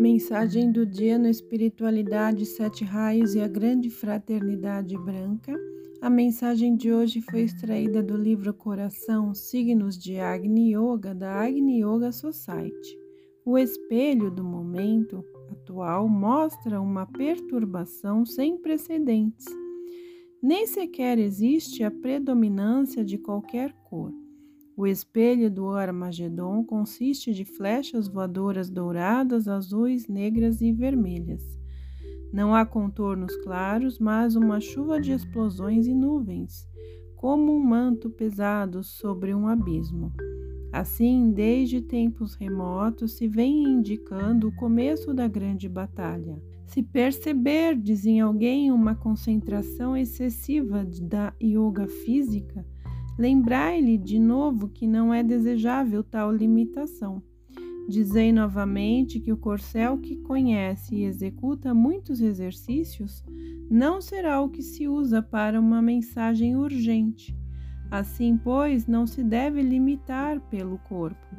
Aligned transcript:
Mensagem 0.00 0.72
do 0.72 0.86
dia 0.86 1.18
no 1.18 1.28
Espiritualidade 1.28 2.46
Sete 2.46 2.84
Raios 2.84 3.34
e 3.34 3.40
a 3.42 3.46
Grande 3.46 3.90
Fraternidade 3.90 4.96
Branca. 4.96 5.54
A 6.00 6.08
mensagem 6.08 6.74
de 6.74 6.90
hoje 6.90 7.20
foi 7.20 7.42
extraída 7.42 8.02
do 8.02 8.16
livro 8.16 8.54
Coração, 8.54 9.34
Signos 9.34 9.98
de 9.98 10.18
Agni 10.18 10.74
Yoga, 10.74 11.14
da 11.14 11.42
Agni 11.42 11.82
Yoga 11.82 12.12
Society. 12.12 12.98
O 13.44 13.58
espelho 13.58 14.30
do 14.30 14.42
momento 14.42 15.22
atual 15.50 16.08
mostra 16.08 16.80
uma 16.80 17.04
perturbação 17.04 18.24
sem 18.24 18.56
precedentes. 18.56 19.44
Nem 20.42 20.66
sequer 20.66 21.18
existe 21.18 21.84
a 21.84 21.90
predominância 21.90 23.04
de 23.04 23.18
qualquer 23.18 23.74
cor. 23.84 24.14
O 24.80 24.86
espelho 24.86 25.50
do 25.50 25.68
Armagedon 25.68 26.64
consiste 26.64 27.34
de 27.34 27.44
flechas 27.44 28.08
voadoras 28.08 28.70
douradas, 28.70 29.46
azuis, 29.46 30.08
negras 30.08 30.62
e 30.62 30.72
vermelhas. 30.72 31.60
Não 32.32 32.54
há 32.54 32.64
contornos 32.64 33.36
claros, 33.44 33.98
mas 33.98 34.36
uma 34.36 34.58
chuva 34.58 34.98
de 34.98 35.12
explosões 35.12 35.86
e 35.86 35.92
nuvens, 35.92 36.66
como 37.14 37.54
um 37.54 37.62
manto 37.62 38.08
pesado 38.08 38.82
sobre 38.82 39.34
um 39.34 39.46
abismo. 39.46 40.14
Assim, 40.72 41.30
desde 41.30 41.82
tempos 41.82 42.34
remotos, 42.34 43.18
se 43.18 43.28
vem 43.28 43.62
indicando 43.62 44.48
o 44.48 44.56
começo 44.56 45.12
da 45.12 45.28
grande 45.28 45.68
batalha. 45.68 46.40
Se 46.64 46.82
perceberdes 46.82 48.06
em 48.06 48.18
alguém 48.18 48.72
uma 48.72 48.94
concentração 48.94 49.94
excessiva 49.94 50.86
da 51.02 51.34
yoga 51.38 51.86
física, 51.86 52.64
Lembrai-lhe 53.18 53.98
de 53.98 54.18
novo 54.18 54.68
que 54.68 54.86
não 54.86 55.12
é 55.12 55.22
desejável 55.22 56.02
tal 56.02 56.32
limitação. 56.32 57.22
Dizei 57.88 58.32
novamente 58.32 59.18
que 59.18 59.32
o 59.32 59.36
corcel 59.36 59.98
que 59.98 60.16
conhece 60.16 60.94
e 60.94 61.04
executa 61.04 61.74
muitos 61.74 62.20
exercícios 62.20 63.24
não 63.70 64.00
será 64.00 64.40
o 64.40 64.48
que 64.48 64.62
se 64.62 64.86
usa 64.86 65.20
para 65.20 65.58
uma 65.58 65.82
mensagem 65.82 66.56
urgente. 66.56 67.36
Assim, 67.90 68.36
pois, 68.36 68.86
não 68.86 69.06
se 69.06 69.24
deve 69.24 69.60
limitar 69.60 70.40
pelo 70.42 70.78
corpo. 70.78 71.36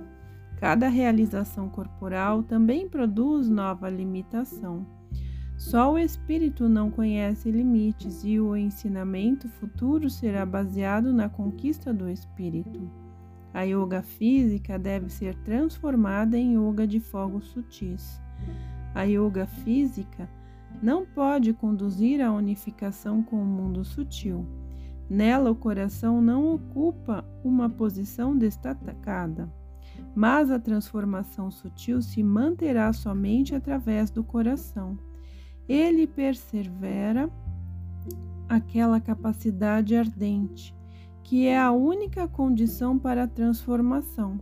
Cada 0.60 0.90
realização 0.90 1.70
corporal 1.70 2.44
também 2.44 2.88
produz 2.88 3.50
nova 3.50 3.90
limitação. 3.90 4.86
Só 5.62 5.94
o 5.94 6.00
espírito 6.00 6.68
não 6.68 6.90
conhece 6.90 7.52
limites 7.52 8.24
e 8.24 8.40
o 8.40 8.58
ensinamento 8.58 9.48
futuro 9.48 10.10
será 10.10 10.44
baseado 10.44 11.14
na 11.14 11.30
conquista 11.30 11.94
do 11.94 12.10
espírito. 12.10 12.90
A 13.54 13.62
yoga 13.62 14.02
física 14.02 14.80
deve 14.80 15.08
ser 15.08 15.36
transformada 15.44 16.36
em 16.36 16.58
yoga 16.58 16.88
de 16.88 17.00
fogos 17.00 17.46
sutis. 17.50 18.20
A 18.96 19.04
yoga 19.04 19.46
física 19.46 20.28
não 20.82 21.06
pode 21.06 21.54
conduzir 21.54 22.22
à 22.22 22.32
unificação 22.34 23.22
com 23.22 23.40
o 23.40 23.46
mundo 23.46 23.86
sutil. 23.86 24.48
Nela, 25.08 25.52
o 25.52 25.56
coração 25.56 26.20
não 26.20 26.56
ocupa 26.56 27.24
uma 27.44 27.70
posição 27.70 28.36
destacada, 28.36 29.48
mas 30.16 30.50
a 30.50 30.60
transformação 30.60 31.52
sutil 31.52 32.02
se 32.02 32.24
manterá 32.24 32.92
somente 32.92 33.54
através 33.54 34.10
do 34.10 34.24
coração 34.24 34.98
ele 35.72 36.06
persevera 36.06 37.30
aquela 38.50 39.00
capacidade 39.00 39.96
ardente, 39.96 40.76
que 41.24 41.48
é 41.48 41.58
a 41.58 41.72
única 41.72 42.28
condição 42.28 43.00
para 43.00 43.24
a 43.24 43.28
transformação. 43.28 44.38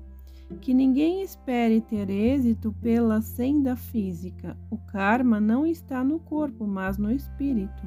Que 0.59 0.73
ninguém 0.73 1.21
espere 1.21 1.79
ter 1.79 2.09
êxito 2.09 2.73
pela 2.81 3.21
senda 3.21 3.75
física. 3.75 4.57
O 4.71 4.77
karma 4.79 5.39
não 5.39 5.63
está 5.63 6.03
no 6.03 6.19
corpo, 6.19 6.65
mas 6.65 6.97
no 6.97 7.11
espírito. 7.11 7.83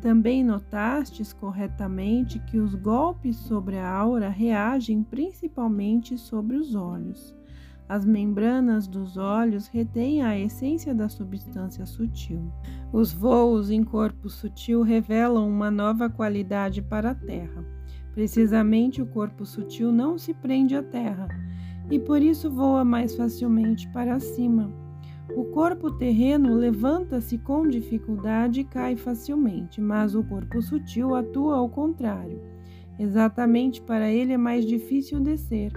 Também 0.00 0.42
notastes 0.42 1.34
corretamente 1.34 2.38
que 2.38 2.58
os 2.58 2.74
golpes 2.74 3.36
sobre 3.36 3.76
a 3.76 3.86
aura 3.86 4.30
reagem 4.30 5.02
principalmente 5.02 6.16
sobre 6.16 6.56
os 6.56 6.74
olhos. 6.74 7.36
As 7.86 8.06
membranas 8.06 8.86
dos 8.86 9.18
olhos 9.18 9.68
retêm 9.68 10.22
a 10.22 10.38
essência 10.38 10.94
da 10.94 11.08
substância 11.08 11.84
sutil. 11.84 12.50
Os 12.90 13.12
voos 13.12 13.70
em 13.70 13.84
corpo 13.84 14.30
sutil 14.30 14.82
revelam 14.82 15.46
uma 15.46 15.70
nova 15.70 16.08
qualidade 16.08 16.80
para 16.80 17.10
a 17.10 17.14
Terra. 17.14 17.62
Precisamente 18.14 19.02
o 19.02 19.06
corpo 19.06 19.44
sutil 19.44 19.92
não 19.92 20.16
se 20.16 20.32
prende 20.32 20.74
à 20.74 20.82
Terra 20.82 21.28
e 21.90 21.98
por 21.98 22.22
isso 22.22 22.50
voa 22.50 22.84
mais 22.84 23.14
facilmente 23.14 23.86
para 23.88 24.18
cima. 24.18 24.72
O 25.36 25.44
corpo 25.44 25.90
terreno 25.90 26.54
levanta-se 26.54 27.36
com 27.36 27.68
dificuldade 27.68 28.60
e 28.60 28.64
cai 28.64 28.96
facilmente, 28.96 29.80
mas 29.80 30.14
o 30.14 30.22
corpo 30.22 30.62
sutil 30.62 31.14
atua 31.14 31.56
ao 31.56 31.68
contrário. 31.68 32.40
Exatamente 32.98 33.82
para 33.82 34.10
ele 34.10 34.32
é 34.32 34.38
mais 34.38 34.64
difícil 34.64 35.20
descer 35.20 35.72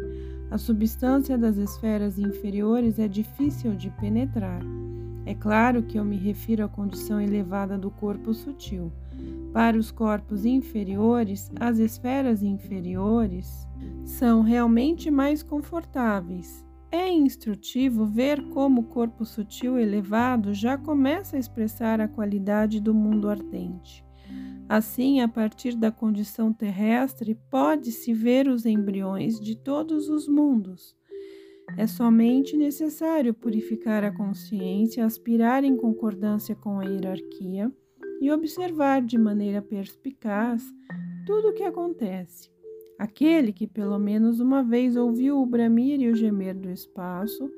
a 0.49 0.57
substância 0.57 1.37
das 1.37 1.57
esferas 1.57 2.17
inferiores 2.17 2.99
é 2.99 3.07
difícil 3.07 3.75
de 3.75 3.89
penetrar. 3.91 4.61
É 5.25 5.35
claro 5.35 5.83
que 5.83 5.99
eu 5.99 6.05
me 6.05 6.15
refiro 6.15 6.63
à 6.63 6.69
condição 6.69 7.19
elevada 7.19 7.77
do 7.77 7.91
corpo 7.91 8.33
sutil. 8.33 8.91
Para 9.51 9.77
os 9.77 9.91
corpos 9.91 10.45
inferiores, 10.45 11.51
as 11.59 11.79
esferas 11.79 12.41
inferiores 12.41 13.67
são 14.05 14.41
realmente 14.41 15.11
mais 15.11 15.43
confortáveis. 15.43 16.65
É 16.89 17.11
instrutivo 17.11 18.05
ver 18.05 18.41
como 18.49 18.81
o 18.81 18.85
corpo 18.85 19.25
sutil 19.25 19.77
elevado 19.77 20.53
já 20.53 20.77
começa 20.77 21.35
a 21.35 21.39
expressar 21.39 21.99
a 21.99 22.07
qualidade 22.07 22.79
do 22.79 22.93
mundo 22.93 23.29
ardente. 23.29 24.06
Assim, 24.69 25.21
a 25.21 25.27
partir 25.27 25.75
da 25.75 25.91
condição 25.91 26.51
terrestre, 26.51 27.37
pode-se 27.49 28.13
ver 28.13 28.47
os 28.47 28.65
embriões 28.65 29.39
de 29.39 29.55
todos 29.55 30.09
os 30.09 30.27
mundos. 30.27 30.95
É 31.77 31.87
somente 31.87 32.55
necessário 32.55 33.33
purificar 33.33 34.03
a 34.03 34.11
consciência, 34.11 35.05
aspirar 35.05 35.63
em 35.63 35.75
concordância 35.75 36.55
com 36.55 36.79
a 36.79 36.85
hierarquia 36.85 37.71
e 38.21 38.31
observar 38.31 39.01
de 39.01 39.17
maneira 39.17 39.61
perspicaz 39.61 40.63
tudo 41.25 41.49
o 41.49 41.53
que 41.53 41.63
acontece. 41.63 42.49
Aquele 42.97 43.53
que 43.53 43.67
pelo 43.67 43.99
menos 43.99 44.39
uma 44.39 44.63
vez 44.63 44.95
ouviu 44.95 45.39
o 45.39 45.45
bramir 45.45 46.01
e 46.01 46.09
o 46.09 46.15
gemer 46.15 46.55
do 46.55 46.69
espaço 46.69 47.51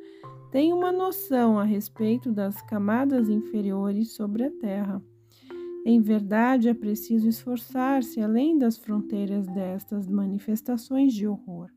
tem 0.52 0.74
uma 0.74 0.92
noção 0.92 1.58
a 1.58 1.64
respeito 1.64 2.32
das 2.32 2.62
camadas 2.64 3.30
inferiores 3.30 4.14
sobre 4.14 4.44
a 4.44 4.52
Terra. 4.52 5.02
Em 5.86 6.02
verdade, 6.02 6.68
é 6.68 6.74
preciso 6.74 7.28
esforçar-se 7.28 8.22
além 8.22 8.58
das 8.58 8.78
fronteiras 8.78 9.48
destas 9.48 10.08
manifestações 10.08 11.14
de 11.14 11.28
horror. 11.28 11.70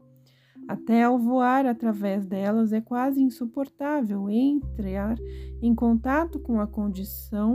Até 0.68 1.02
ao 1.02 1.18
voar 1.18 1.66
através 1.66 2.24
delas 2.24 2.72
é 2.72 2.80
quase 2.80 3.20
insuportável 3.20 4.28
entrar 4.30 5.16
em 5.60 5.74
contato 5.74 6.38
com 6.38 6.60
a 6.60 6.66
condição 6.66 7.54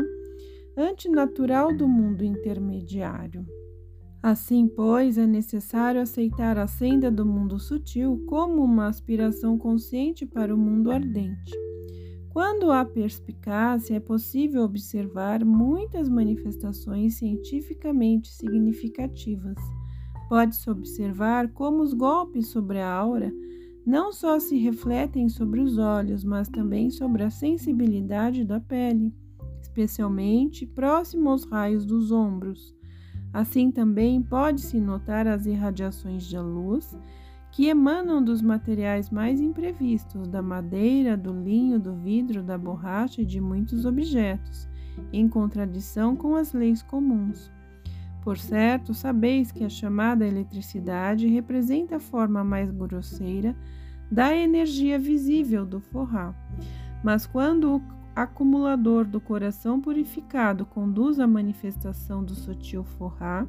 antinatural 0.78 1.76
do 1.76 1.88
mundo 1.88 2.24
intermediário. 2.24 3.46
Assim, 4.22 4.68
pois, 4.68 5.18
é 5.18 5.26
necessário 5.26 6.02
aceitar 6.02 6.58
a 6.58 6.68
senda 6.68 7.10
do 7.10 7.26
mundo 7.26 7.60
sutil 7.60 8.24
como 8.28 8.64
uma 8.64 8.88
aspiração 8.88 9.58
consciente 9.58 10.26
para 10.26 10.54
o 10.54 10.58
mundo 10.58 10.92
ardente. 10.92 11.67
Quando 12.38 12.70
há 12.70 12.86
perspicácia, 12.86 13.96
é 13.96 14.00
possível 14.00 14.62
observar 14.62 15.44
muitas 15.44 16.08
manifestações 16.08 17.16
cientificamente 17.16 18.32
significativas. 18.32 19.58
Pode-se 20.30 20.70
observar 20.70 21.52
como 21.52 21.82
os 21.82 21.96
golpes 21.96 22.50
sobre 22.50 22.80
a 22.80 22.94
aura 22.94 23.34
não 23.84 24.14
só 24.14 24.40
se 24.40 24.56
refletem 24.56 25.28
sobre 25.30 25.62
os 25.62 25.80
olhos, 25.80 26.24
mas 26.24 26.48
também 26.48 26.92
sobre 26.92 27.24
a 27.24 27.32
sensibilidade 27.32 28.46
da 28.46 28.60
pele, 28.60 29.12
especialmente 29.60 30.64
próximo 30.64 31.32
aos 31.32 31.44
raios 31.44 31.88
dos 31.88 32.12
ombros. 32.12 32.72
Assim 33.34 33.72
também 33.72 34.22
pode-se 34.22 34.80
notar 34.80 35.26
as 35.26 35.48
irradiações 35.48 36.24
de 36.24 36.38
luz 36.38 36.96
que 37.58 37.70
emanam 37.70 38.24
dos 38.24 38.40
materiais 38.40 39.10
mais 39.10 39.42
imprevistos, 39.42 40.28
da 40.28 40.44
madeira, 40.44 41.18
do 41.18 41.34
linho, 41.34 41.80
do 41.80 41.96
vidro, 41.96 42.44
da 42.44 42.56
borracha 42.56 43.24
e 43.24 43.26
de 43.26 43.42
muitos 43.42 43.84
objetos, 43.84 44.70
em 45.12 45.28
contradição 45.28 46.16
com 46.16 46.36
as 46.36 46.54
leis 46.54 46.84
comuns. 46.84 47.52
Por 48.22 48.38
certo, 48.38 48.94
sabeis 48.94 49.52
que 49.52 49.64
a 49.64 49.70
chamada 49.70 50.24
eletricidade 50.24 51.26
representa 51.26 51.96
a 51.96 52.00
forma 52.00 52.44
mais 52.44 52.70
grosseira 52.70 53.56
da 54.12 54.36
energia 54.36 55.00
visível 55.00 55.66
do 55.66 55.80
forrá. 55.80 56.36
Mas 57.04 57.26
quando 57.26 57.78
o 57.78 57.82
acumulador 58.16 59.04
do 59.04 59.20
coração 59.20 59.82
purificado 59.82 60.64
conduz 60.64 61.20
à 61.20 61.26
manifestação 61.26 62.24
do 62.24 62.36
sutil 62.36 62.84
forrá, 62.84 63.48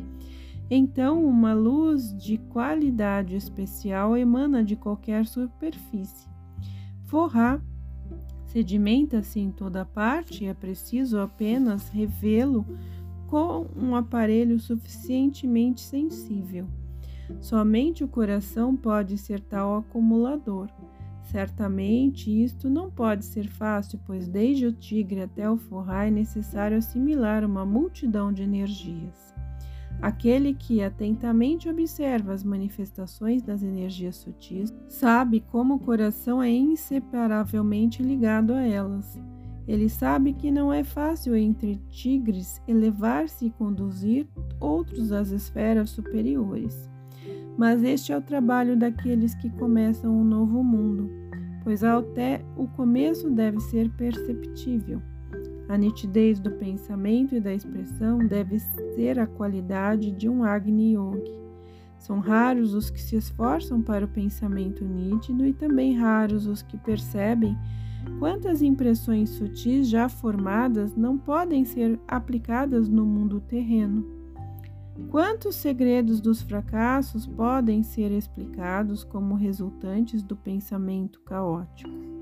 então, 0.70 1.24
uma 1.24 1.54
luz 1.54 2.14
de 2.16 2.36
qualidade 2.36 3.34
especial 3.34 4.16
emana 4.16 4.62
de 4.62 4.76
qualquer 4.76 5.26
superfície. 5.26 6.28
Forrar 7.04 7.62
Sedimenta-se 8.48 9.38
em 9.38 9.50
toda 9.50 9.84
parte 9.84 10.44
e 10.44 10.46
é 10.46 10.54
preciso 10.54 11.20
apenas 11.20 11.90
revê-lo 11.90 12.66
com 13.26 13.66
um 13.76 13.94
aparelho 13.94 14.58
suficientemente 14.58 15.82
sensível. 15.82 16.66
Somente 17.42 18.02
o 18.02 18.08
coração 18.08 18.74
pode 18.74 19.18
ser 19.18 19.40
tal 19.40 19.76
acumulador. 19.76 20.70
Certamente 21.24 22.30
isto 22.42 22.70
não 22.70 22.90
pode 22.90 23.26
ser 23.26 23.46
fácil, 23.48 24.00
pois 24.06 24.26
desde 24.26 24.64
o 24.64 24.72
tigre 24.72 25.20
até 25.20 25.48
o 25.50 25.58
forrá 25.58 26.06
é 26.06 26.10
necessário 26.10 26.78
assimilar 26.78 27.44
uma 27.44 27.66
multidão 27.66 28.32
de 28.32 28.42
energias. 28.42 29.38
Aquele 30.00 30.54
que 30.54 30.80
atentamente 30.80 31.68
observa 31.68 32.32
as 32.32 32.44
manifestações 32.44 33.42
das 33.42 33.62
energias 33.62 34.16
sutis 34.16 34.72
sabe 34.88 35.40
como 35.50 35.74
o 35.74 35.78
coração 35.80 36.40
é 36.40 36.50
inseparavelmente 36.50 38.00
ligado 38.00 38.52
a 38.52 38.62
elas. 38.62 39.20
Ele 39.66 39.88
sabe 39.88 40.32
que 40.32 40.50
não 40.50 40.72
é 40.72 40.84
fácil 40.84 41.34
entre 41.34 41.76
tigres 41.90 42.62
elevar-se 42.66 43.46
e 43.46 43.50
conduzir 43.50 44.26
outros 44.60 45.12
às 45.12 45.30
esferas 45.30 45.90
superiores. 45.90 46.88
Mas 47.56 47.82
este 47.82 48.12
é 48.12 48.16
o 48.16 48.22
trabalho 48.22 48.78
daqueles 48.78 49.34
que 49.34 49.50
começam 49.50 50.16
um 50.16 50.24
novo 50.24 50.62
mundo, 50.62 51.10
pois 51.64 51.82
até 51.82 52.40
o 52.56 52.68
começo 52.68 53.28
deve 53.28 53.58
ser 53.60 53.90
perceptível. 53.90 55.02
A 55.68 55.76
nitidez 55.76 56.40
do 56.40 56.50
pensamento 56.52 57.34
e 57.34 57.40
da 57.40 57.52
expressão 57.52 58.18
deve 58.18 58.58
ser 58.58 59.18
a 59.18 59.26
qualidade 59.26 60.10
de 60.10 60.28
um 60.28 60.42
Agni 60.42 60.94
Yogi. 60.94 61.38
São 61.98 62.20
raros 62.20 62.74
os 62.74 62.88
que 62.90 63.00
se 63.00 63.16
esforçam 63.16 63.82
para 63.82 64.04
o 64.04 64.08
pensamento 64.08 64.84
nítido 64.84 65.44
e 65.44 65.52
também 65.52 65.94
raros 65.94 66.46
os 66.46 66.62
que 66.62 66.78
percebem 66.78 67.56
quantas 68.18 68.62
impressões 68.62 69.30
sutis 69.30 69.88
já 69.88 70.08
formadas 70.08 70.96
não 70.96 71.18
podem 71.18 71.64
ser 71.64 72.00
aplicadas 72.08 72.88
no 72.88 73.04
mundo 73.04 73.40
terreno. 73.40 74.06
Quantos 75.10 75.56
segredos 75.56 76.20
dos 76.20 76.40
fracassos 76.40 77.26
podem 77.26 77.82
ser 77.82 78.10
explicados 78.10 79.04
como 79.04 79.34
resultantes 79.34 80.22
do 80.22 80.36
pensamento 80.36 81.20
caótico? 81.20 82.17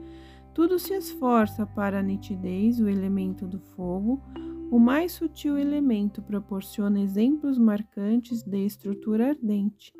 Tudo 0.56 0.78
se 0.78 0.94
esforça 0.94 1.66
para 1.66 1.98
a 1.98 2.02
nitidez, 2.02 2.80
o 2.80 2.88
elemento 2.88 3.46
do 3.46 3.60
fogo. 3.60 4.22
O 4.70 4.78
mais 4.78 5.12
sutil 5.12 5.58
elemento 5.58 6.22
proporciona 6.22 6.98
exemplos 6.98 7.58
marcantes 7.58 8.42
de 8.42 8.64
estrutura 8.64 9.28
ardente, 9.28 9.92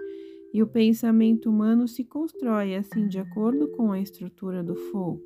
e 0.54 0.62
o 0.62 0.66
pensamento 0.66 1.50
humano 1.50 1.86
se 1.86 2.02
constrói 2.04 2.74
assim 2.74 3.06
de 3.06 3.18
acordo 3.18 3.68
com 3.72 3.92
a 3.92 4.00
estrutura 4.00 4.64
do 4.64 4.74
fogo. 4.74 5.22